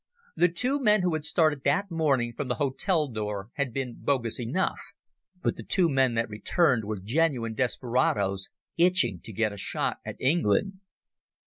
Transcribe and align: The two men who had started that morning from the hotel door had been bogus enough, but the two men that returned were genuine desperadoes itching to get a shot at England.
The 0.35 0.47
two 0.47 0.79
men 0.79 1.03
who 1.03 1.13
had 1.13 1.23
started 1.23 1.61
that 1.63 1.91
morning 1.91 2.33
from 2.35 2.47
the 2.47 2.55
hotel 2.55 3.07
door 3.07 3.51
had 3.53 3.71
been 3.71 3.97
bogus 4.01 4.39
enough, 4.39 4.79
but 5.43 5.57
the 5.57 5.63
two 5.63 5.89
men 5.91 6.15
that 6.15 6.27
returned 6.27 6.85
were 6.85 6.97
genuine 6.97 7.53
desperadoes 7.53 8.49
itching 8.77 9.19
to 9.23 9.31
get 9.31 9.53
a 9.53 9.57
shot 9.57 9.97
at 10.03 10.15
England. 10.19 10.79